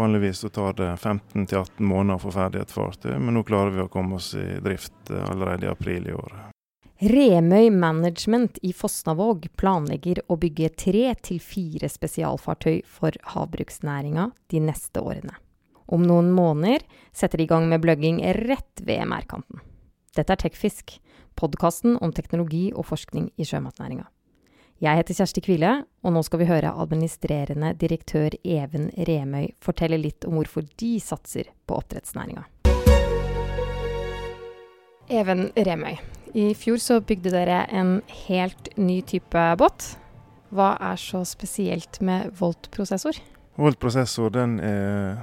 [0.00, 3.82] Vanligvis så tar det 15-18 måneder å få ferdig et fartøy, men nå klarer vi
[3.84, 6.32] å komme oss i drift eh, allerede i april i år.
[7.12, 15.04] Remøy Management i Fosnavåg planlegger å bygge tre til fire spesialfartøy for havbruksnæringa de neste
[15.04, 15.36] årene.
[15.92, 19.60] Om noen måneder setter de i gang med bløgging rett ved merdkanten.
[20.16, 20.96] Dette er Tekfisk,
[21.36, 24.08] podkasten om teknologi og forskning i sjømatnæringa.
[24.80, 25.70] Jeg heter Kjersti Kvile,
[26.00, 31.50] og nå skal vi høre administrerende direktør Even Remøy fortelle litt om hvorfor de satser
[31.68, 32.46] på oppdrettsnæringa.
[35.12, 35.98] Even Remøy,
[36.32, 39.84] i fjor så bygde dere en helt ny type båt.
[40.48, 43.20] Hva er så spesielt med Volt-prosessor?
[43.60, 45.20] Volt-prosessor den er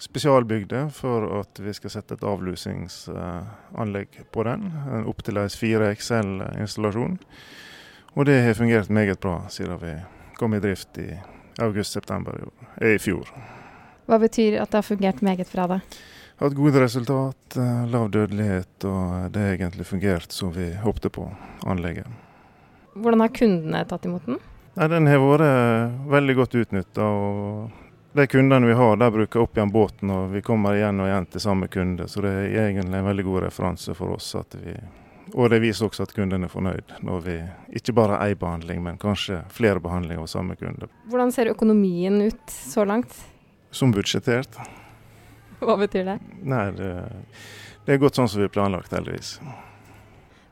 [0.00, 4.64] spesialbygde for at vi skal sette et avlusingsanlegg på den.
[4.88, 7.20] En opptil 4 XL-installasjon.
[8.14, 9.94] Og det har fungert meget bra siden vi
[10.36, 11.08] kom i drift i
[11.62, 12.44] august-september
[12.80, 13.28] i fjor.
[14.06, 15.80] Hva betyr at det har fungert meget bra, da?
[16.42, 21.28] Hatt gode resultat, eh, lav dødelighet, og det har egentlig fungert som vi håpte på
[21.64, 22.06] anlegget.
[22.94, 24.40] Hvordan har kundene tatt imot den?
[24.74, 27.06] Nei, Den har vært veldig godt utnytta.
[28.12, 31.26] De kundene vi har, der bruker opp igjen båten, og vi kommer igjen og igjen
[31.26, 32.08] til samme kunde.
[32.08, 34.74] Så det er egentlig en veldig god referanse for oss at vi
[35.32, 37.36] og det viser også at kunden er fornøyd, når vi
[37.78, 40.88] ikke bare har én behandling, men kanskje flere behandlinger av samme kunde.
[41.10, 43.16] Hvordan ser økonomien ut så langt?
[43.72, 44.58] Som budsjettert.
[45.62, 46.16] Hva betyr det?
[46.42, 46.92] Nei, det,
[47.86, 49.36] det er gått sånn som vi har planlagt, heldigvis.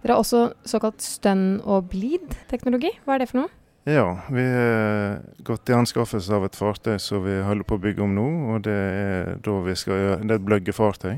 [0.00, 2.94] Dere har også såkalt stønn og blid-teknologi.
[3.04, 3.52] Hva er det for noe?
[3.88, 8.04] Ja, vi har gått i anskaffelse av et fartøy som vi holder på å bygge
[8.04, 8.26] om nå.
[8.54, 11.14] og Det er, da vi skal gjøre, det er et bløggefartøy.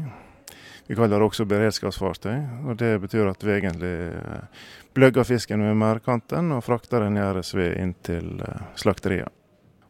[0.86, 2.38] Vi kaller det også beredskapsfartøy.
[2.66, 7.22] og Det betyr at vi egentlig eh, bløgger fisken ved merdkanten og frakter den i
[7.22, 9.30] RSV inn til eh, slakteriet.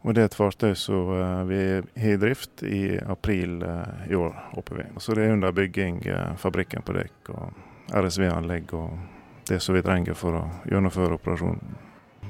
[0.03, 1.63] Og Det er et fartøy som eh, vi
[2.03, 3.65] har i drift i april
[4.11, 4.85] i år, håper vi.
[4.99, 6.03] Så det er under bygging,
[6.37, 11.75] fabrikken på dekk og RSV-anlegg og det som vi trenger for å gjennomføre operasjonen.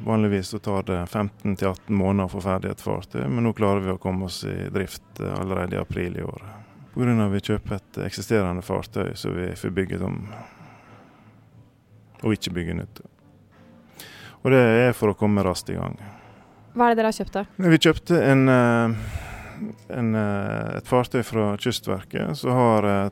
[0.02, 3.92] Vanligvis så tar det 15-18 måneder å få ferdig et fartøy, men nå klarer vi
[3.92, 6.61] å komme oss i drift allerede i april i år.
[6.92, 7.12] Pga.
[7.24, 10.26] at vi kjøper et eksisterende fartøy som vi får bygget om
[12.22, 13.02] og ikke bygge nytt.
[14.42, 15.98] Og det er for å komme raskt i gang.
[16.72, 17.44] Hva er det dere har kjøpt da?
[17.56, 18.94] Vi kjøpte en, eh,
[19.98, 23.10] en, eh, et fartøy fra Kystverket som har eh,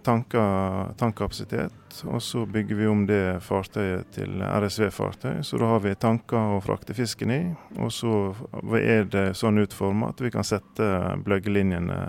[0.97, 1.77] tankkapasitet.
[2.07, 5.43] Og så bygger vi om det fartøyet til RSV-fartøy.
[5.45, 7.57] Så da har vi tanker å frakte fisken i.
[7.79, 8.35] Og så
[8.79, 10.89] er det sånn utforma at vi kan sette
[11.23, 12.01] bløggelinjene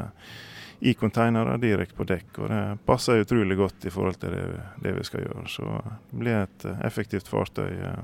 [0.83, 2.39] i containere direkte på dekk.
[2.41, 4.45] og Det passer utrolig godt i forhold til det,
[4.81, 5.43] det, vi skal gjøre.
[5.45, 5.67] Så
[6.09, 7.99] det blir et eh, effektivt fartøy eh,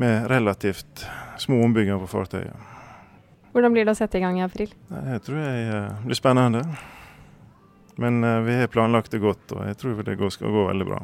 [0.00, 1.04] med relativt
[1.38, 2.56] små ombygginger på fartøyet.
[3.52, 4.72] Hvordan blir det å sette i gang i april?
[4.88, 6.64] Det tror jeg eh, blir spennende.
[8.00, 11.02] Men vi har planlagt det godt, og jeg tror det skal gå veldig bra.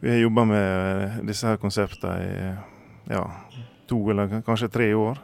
[0.00, 3.26] Vi har jobba med disse her konseptene i ja,
[3.90, 5.20] to eller kanskje tre år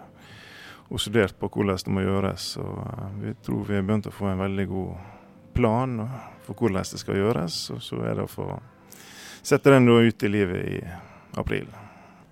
[0.94, 2.52] og studert på hvordan det må gjøres.
[2.62, 4.92] Og eh, vi tror vi har begynt å få en veldig god
[5.54, 5.96] plan
[6.46, 7.56] for hvordan det skal gjøres.
[7.74, 8.46] Og så er det å få
[9.42, 10.78] sette den ut i livet i
[11.40, 11.66] april.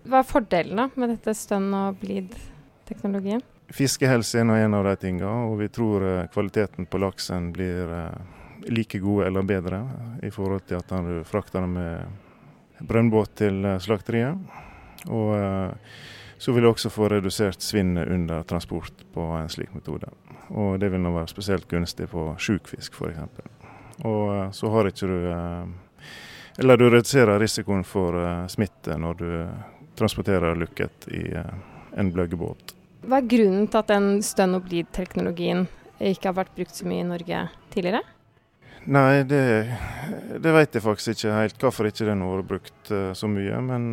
[0.07, 3.43] Hva er fordelene med dette stønn- og blid-teknologien?
[3.73, 8.41] Fiskehelse er en av de tingene, og vi tror eh, kvaliteten på laksen blir eh,
[8.71, 9.83] like god eller bedre
[10.23, 14.39] i forhold til at han frakter den med brønnbåt til slakteriet.
[15.11, 15.35] Og
[16.43, 20.09] så vil du også få redusert svinnet under transport på en slik metode.
[20.51, 23.45] Og det vil nå være spesielt gunstig på sjuk fisk f.eks.
[24.03, 26.11] Og eh, så har ikke du eh,
[26.59, 29.31] Eller du reduserer risikoen for eh, smitte når du
[29.95, 32.75] transporterer lukket i en bløggebåt.
[33.07, 35.69] Hva er grunnen til at den stønn og blid-teknologien
[36.03, 38.03] ikke har vært brukt så mye i Norge tidligere?
[38.91, 39.45] Nei, det,
[40.43, 43.61] det vet jeg faktisk ikke helt hvorfor ikke den har vært brukt så mye.
[43.63, 43.93] Men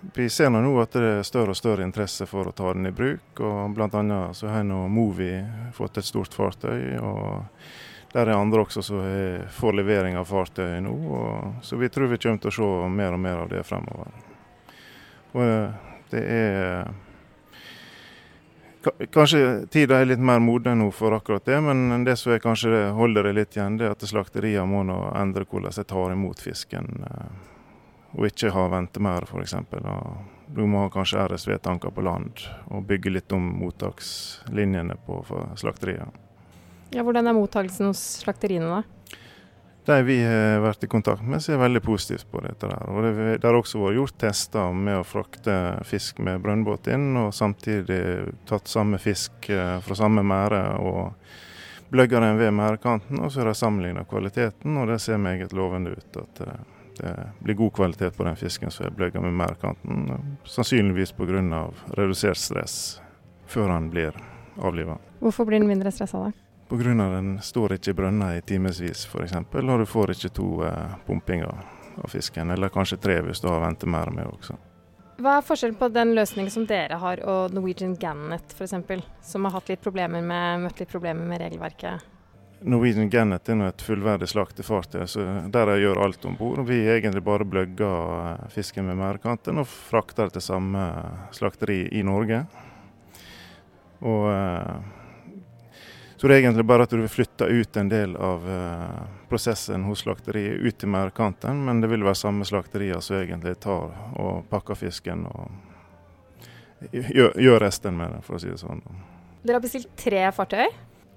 [0.00, 2.94] vi ser nå at det er større og større interesse for å ta den i
[2.94, 3.40] bruk.
[3.40, 4.20] og Bl.a.
[4.34, 5.32] så har nå Movi
[5.74, 6.98] fått et stort fartøy.
[7.02, 7.44] og
[8.12, 9.02] Der er andre også som
[9.50, 10.94] får levering av fartøy nå.
[10.94, 14.14] Og, så vi tror vi kommer til å se mer og mer av det fremover.
[15.34, 16.96] Og eh, det er
[19.12, 22.86] Kanskje tida er litt mer moden nå for akkurat det, men det som er kanskje
[22.94, 26.40] holder det litt igjen, det er at slakteriene må nå endre hvordan de tar imot
[26.40, 26.86] fisken.
[28.18, 29.54] Eh, og ikke ha ventemær f.eks.
[30.48, 32.40] Du må ha kanskje RSV-tanker på land
[32.72, 35.22] og bygge litt om mottakslinjene på
[35.56, 36.08] slakteriet.
[36.90, 38.82] Ja, hvordan er mottakelsen hos slakteriene da?
[39.88, 42.68] De vi har vært i kontakt med, ser veldig positivt på dette.
[42.68, 42.88] der.
[42.92, 45.54] Og Det, det har også vært gjort tester med å frakte
[45.88, 48.00] fisk med brønnbåt inn, og samtidig
[48.48, 51.14] tatt samme fisk eh, fra samme mære og
[51.88, 53.20] bløgga den ved mærekanten.
[53.20, 56.20] Og så har de sammenligna kvaliteten, og det ser meget lovende ut.
[56.20, 56.44] at
[56.98, 61.68] det, det blir god kvalitet på den fisken som er bløgga med merdkanten, Sannsynligvis pga.
[61.96, 63.00] redusert stress
[63.46, 64.12] før han blir
[64.58, 64.98] avliva.
[65.20, 66.32] Hvorfor blir den mindre stressa da?
[66.68, 66.94] Pga.
[66.94, 69.36] den står ikke i brønner i timevis f.eks.
[69.54, 71.64] Og du får ikke to eh, pumpinger
[71.98, 74.58] av fisken, eller kanskje tre hvis du har ventemære med også.
[75.18, 78.76] Hva er forskjellen på den løsningen som dere har og Norwegian Gannet f.eks.,
[79.32, 82.04] som har hatt litt problemer med, møtt litt problemer med regelverket?
[82.60, 86.64] Norwegian Gannet er et fullverdig slaktefartøy, så der jeg gjør alt om bord.
[86.66, 90.84] Vi egentlig bare bløgger eh, fisken med merdekanten og frakter det til samme
[91.36, 92.42] slakteri i Norge.
[94.02, 94.94] Og eh,
[96.18, 98.42] så det er egentlig bare at du vil flytte ut en del av
[99.30, 103.94] prosessen hos slakteriet ut til mærkanten, men det vil være samme slakterier som egentlig tar
[104.18, 105.46] og pakker fisken og
[106.90, 108.82] gjør, resten med det, for å si det sånn.
[109.44, 110.66] Dere har bestilt tre fartøy?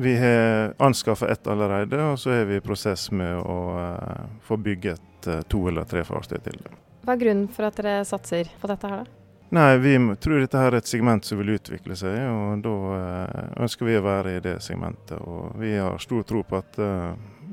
[0.02, 4.58] Vi har anskaffa ett allerede, og så er vi i prosess med å uh, få
[4.58, 6.58] bygget uh, to eller tre fartøy til.
[6.64, 6.78] det.
[7.06, 9.18] Hva er grunnen for at dere satser på dette her, da?
[9.52, 9.94] Nei, vi
[10.24, 13.98] tror dette her er et segment som vil utvikle seg, og da eh, ønsker vi
[14.00, 15.18] å være i det segmentet.
[15.28, 16.80] Og vi har stor tro på at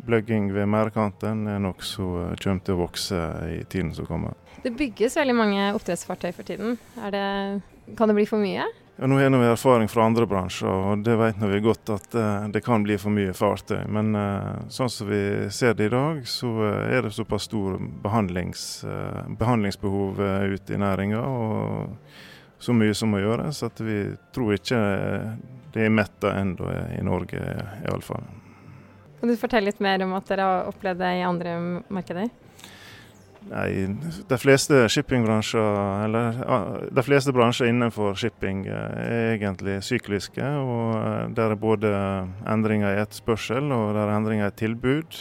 [0.08, 3.22] bløgging ved merdekanten er noe som eh, kommer til å vokse
[3.52, 4.36] i tiden som kommer.
[4.64, 6.78] Det bygges veldig mange oppdrettsfartøy for tiden.
[7.12, 7.24] Det,
[7.98, 8.66] kan det bli for mye?
[9.00, 12.48] Ja, nå har vi erfaring fra andre bransjer, og det vet vi godt at uh,
[12.50, 13.84] det kan bli for mye fartøy.
[13.94, 15.20] Men uh, sånn som vi
[15.54, 18.64] ser det i dag, så uh, er det såpass stor behandlings,
[19.38, 20.18] behandlingsbehov
[20.50, 24.00] ute i næringa, og så mye som må gjøres, at vi
[24.34, 24.82] tror ikke
[25.76, 27.44] det er metta ennå i Norge,
[27.86, 28.26] iallfall.
[29.20, 31.54] Kan du fortelle litt mer om at dere har opplevd det i andre
[31.86, 32.34] markeder?
[33.46, 33.87] Nei,
[34.29, 36.38] de fleste shippingbransjer, eller
[36.90, 40.43] de fleste bransjer innenfor shipping eh, er egentlig sykliske.
[40.43, 41.93] og eh, Der er både
[42.50, 45.20] endringer i etterspørsel og der er endringer i tilbud.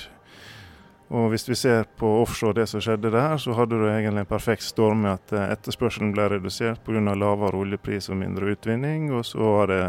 [1.07, 4.33] Og Hvis vi ser på offshore det som skjedde der, så hadde du egentlig en
[4.33, 7.13] perfekt storm med at eh, etterspørselen ble redusert pga.
[7.13, 9.11] lavere oljepris og mindre utvinning.
[9.13, 9.83] Og så var det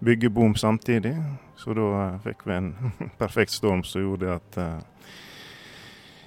[0.00, 1.14] byggeboom samtidig.
[1.56, 2.74] Så da fikk vi en
[3.22, 4.60] perfekt storm som gjorde at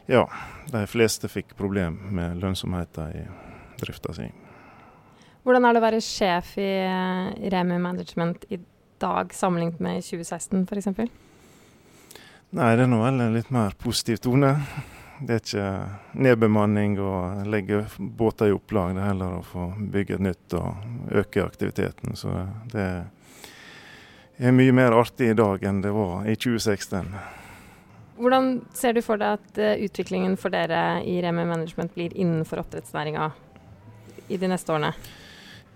[0.07, 0.23] ja,
[0.71, 3.23] de fleste fikk problem med lønnsomheten i
[3.81, 4.27] drifta si.
[5.47, 6.71] Hvordan er det å være sjef i
[7.53, 8.59] Remi Management i
[8.99, 10.89] dag sammenlignet med 2016 f.eks.?
[12.57, 14.53] Nei, det er nå vel en litt mer positiv tone.
[15.19, 15.69] Det er ikke
[16.23, 18.93] nedbemanning og legge båter i opplag.
[18.95, 22.15] Det er heller å få bygge et nytt og øke aktiviteten.
[22.19, 22.33] Så
[22.71, 22.87] det
[24.37, 27.15] er mye mer artig i dag enn det var i 2016.
[28.17, 32.63] Hvordan ser du for deg at uh, utviklingen for dere i Remi Management blir innenfor
[32.63, 33.31] oppdrettsnæringa
[34.27, 34.93] i de neste årene?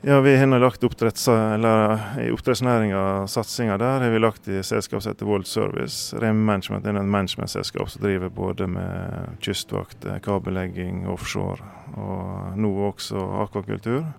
[0.03, 5.25] Ja, Vi har lagt oppdretts, i oppdrettsnæringa satsinga der har vi lagt i selskapet heter
[5.29, 6.17] World Service.
[6.17, 11.61] Remi Management er et managementselskap som driver både med kystvakt, eh, kabellegging, offshore
[11.93, 14.09] og nå også akvakultur.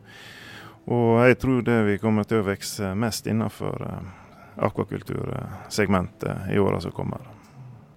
[0.87, 4.01] Og jeg tror det vi kommer til å vokse mest innenfor eh,
[4.63, 7.27] akvakultursegmentet i åra som kommer.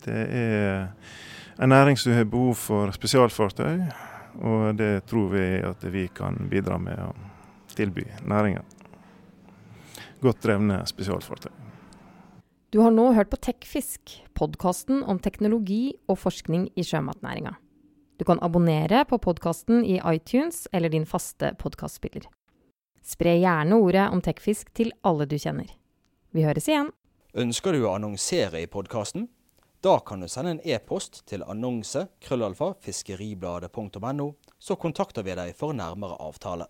[0.06, 0.88] Det er
[1.62, 3.86] en næring som har behov for spesialfartøy,
[4.46, 7.12] og det tror vi at vi kan bidra med å
[7.76, 8.64] tilby næringen.
[10.22, 11.52] Godt drevne spesialfartøy.
[12.74, 17.54] Du har nå hørt på Tekfisk, podkasten om teknologi og forskning i sjømatnæringa.
[18.20, 22.28] Du kan abonnere på podkasten i iTunes eller din faste podkastspiller.
[23.04, 25.70] Spre gjerne ordet om Tekfisk til alle du kjenner.
[26.36, 26.92] Vi høres igjen.
[27.36, 29.28] Ønsker du å annonsere i podkasten?
[29.86, 32.72] Da kan du sende en e-post til annonse krøllalfa
[34.58, 36.66] så kontakter vi deg for nærmere avtale.